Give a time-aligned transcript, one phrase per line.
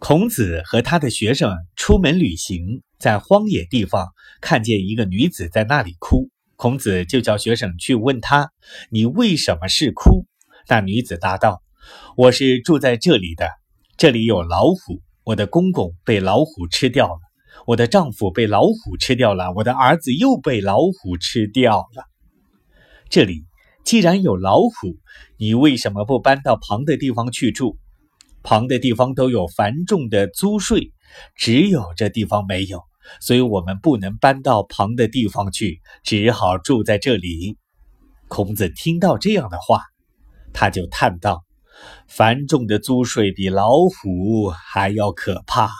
[0.00, 4.08] 孔子和他的学生出门旅行，在荒野地方
[4.40, 8.50] 看见一个女子在那里哭，孔子就叫学生去问她
[8.90, 10.24] ：“你为什么是哭？”
[10.68, 11.62] 那女子答道
[12.16, 13.50] ：“我是住在这里的，
[13.98, 17.20] 这里有老虎，我的公公被老虎吃掉了，
[17.66, 22.04] 我的丈夫被老虎吃掉了，我的儿子又被老虎吃掉了。
[23.10, 23.44] 这里
[23.84, 24.96] 既然有老虎，
[25.36, 27.76] 你为什么不搬到旁的地方去住？”
[28.42, 30.92] 旁的地方都有繁重的租税，
[31.36, 32.82] 只有这地方没有，
[33.20, 37.56] 所以我们不能搬到旁的地方去，只好住在这里。
[38.28, 39.82] 孔子听到这样的话，
[40.52, 41.44] 他就叹道
[42.08, 45.70] ：“繁重的租税比老虎还要可怕。”